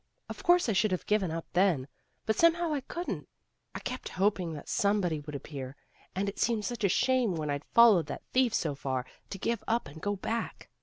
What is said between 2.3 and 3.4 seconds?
somehow I couldn't.